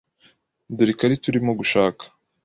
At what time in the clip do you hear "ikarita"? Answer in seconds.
0.93-1.25